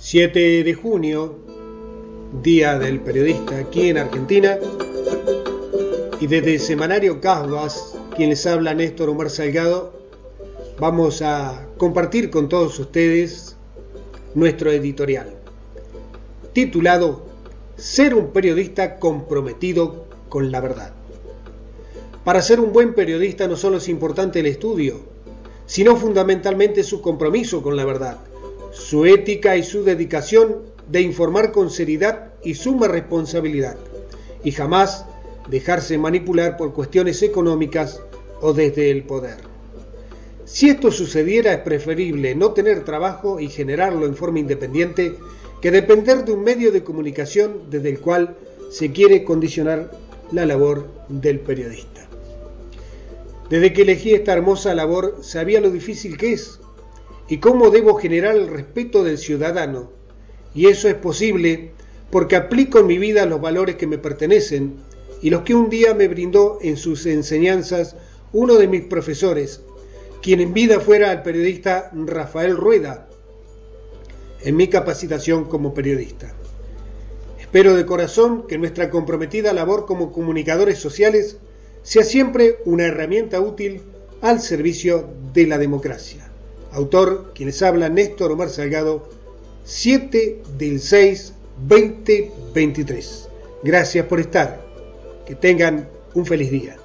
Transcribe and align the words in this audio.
7 0.00 0.62
de 0.62 0.74
junio, 0.74 1.34
Día 2.40 2.78
del 2.78 3.00
Periodista 3.00 3.58
aquí 3.58 3.88
en 3.88 3.98
Argentina. 3.98 4.56
Y 6.20 6.26
desde 6.28 6.60
Semanario 6.60 7.20
Casbas, 7.20 7.96
quien 8.16 8.30
les 8.30 8.46
habla 8.46 8.74
Néstor 8.74 9.08
Omar 9.08 9.28
Salgado, 9.28 9.92
vamos 10.78 11.20
a 11.20 11.66
compartir 11.78 12.30
con 12.30 12.48
todos 12.48 12.78
ustedes 12.78 13.56
nuestro 14.36 14.70
editorial, 14.70 15.34
titulado 16.52 17.26
Ser 17.76 18.14
un 18.14 18.28
periodista 18.28 19.00
comprometido 19.00 20.06
con 20.28 20.52
la 20.52 20.60
verdad. 20.60 20.92
Para 22.24 22.40
ser 22.40 22.60
un 22.60 22.72
buen 22.72 22.94
periodista 22.94 23.48
no 23.48 23.56
solo 23.56 23.78
es 23.78 23.88
importante 23.88 24.40
el 24.40 24.46
estudio, 24.46 25.00
sino 25.66 25.96
fundamentalmente 25.96 26.84
su 26.84 27.02
compromiso 27.02 27.62
con 27.62 27.76
la 27.76 27.84
verdad 27.84 28.18
su 28.78 29.04
ética 29.04 29.56
y 29.56 29.64
su 29.64 29.82
dedicación 29.82 30.62
de 30.88 31.00
informar 31.00 31.52
con 31.52 31.68
seriedad 31.68 32.32
y 32.42 32.54
suma 32.54 32.88
responsabilidad, 32.88 33.76
y 34.44 34.52
jamás 34.52 35.04
dejarse 35.50 35.98
manipular 35.98 36.56
por 36.56 36.72
cuestiones 36.72 37.22
económicas 37.22 38.00
o 38.40 38.52
desde 38.52 38.90
el 38.90 39.02
poder. 39.02 39.36
Si 40.44 40.70
esto 40.70 40.90
sucediera 40.90 41.52
es 41.52 41.58
preferible 41.58 42.34
no 42.34 42.52
tener 42.52 42.84
trabajo 42.84 43.40
y 43.40 43.48
generarlo 43.48 44.06
en 44.06 44.14
forma 44.16 44.38
independiente 44.38 45.16
que 45.60 45.70
depender 45.70 46.24
de 46.24 46.32
un 46.32 46.44
medio 46.44 46.70
de 46.70 46.84
comunicación 46.84 47.64
desde 47.68 47.90
el 47.90 47.98
cual 47.98 48.36
se 48.70 48.92
quiere 48.92 49.24
condicionar 49.24 49.90
la 50.30 50.46
labor 50.46 50.86
del 51.08 51.40
periodista. 51.40 52.08
Desde 53.50 53.72
que 53.72 53.82
elegí 53.82 54.14
esta 54.14 54.34
hermosa 54.34 54.74
labor 54.74 55.18
sabía 55.22 55.60
lo 55.60 55.70
difícil 55.70 56.16
que 56.16 56.32
es 56.34 56.60
y 57.28 57.38
cómo 57.38 57.70
debo 57.70 57.94
generar 57.94 58.34
el 58.36 58.48
respeto 58.48 59.04
del 59.04 59.18
ciudadano. 59.18 59.90
Y 60.54 60.66
eso 60.66 60.88
es 60.88 60.94
posible 60.94 61.72
porque 62.10 62.36
aplico 62.36 62.78
en 62.78 62.86
mi 62.86 62.98
vida 62.98 63.26
los 63.26 63.40
valores 63.40 63.76
que 63.76 63.86
me 63.86 63.98
pertenecen 63.98 64.76
y 65.20 65.30
los 65.30 65.42
que 65.42 65.54
un 65.54 65.68
día 65.68 65.94
me 65.94 66.08
brindó 66.08 66.58
en 66.62 66.76
sus 66.76 67.06
enseñanzas 67.06 67.96
uno 68.32 68.54
de 68.54 68.68
mis 68.68 68.82
profesores, 68.82 69.60
quien 70.22 70.40
en 70.40 70.54
vida 70.54 70.80
fuera 70.80 71.12
el 71.12 71.22
periodista 71.22 71.90
Rafael 71.94 72.56
Rueda, 72.56 73.08
en 74.42 74.56
mi 74.56 74.68
capacitación 74.68 75.44
como 75.44 75.74
periodista. 75.74 76.32
Espero 77.40 77.74
de 77.74 77.86
corazón 77.86 78.46
que 78.46 78.58
nuestra 78.58 78.90
comprometida 78.90 79.52
labor 79.52 79.86
como 79.86 80.12
comunicadores 80.12 80.78
sociales 80.78 81.38
sea 81.82 82.04
siempre 82.04 82.58
una 82.64 82.84
herramienta 82.84 83.40
útil 83.40 83.82
al 84.20 84.40
servicio 84.40 85.08
de 85.32 85.46
la 85.46 85.58
democracia. 85.58 86.27
Autor, 86.72 87.32
quienes 87.34 87.62
habla, 87.62 87.88
Néstor 87.88 88.32
Omar 88.32 88.50
Salgado, 88.50 89.08
7 89.64 90.42
del 90.58 90.80
6 90.80 91.34
2023. 91.66 93.28
Gracias 93.62 94.06
por 94.06 94.20
estar. 94.20 94.60
Que 95.26 95.34
tengan 95.34 95.88
un 96.14 96.24
feliz 96.24 96.50
día. 96.50 96.76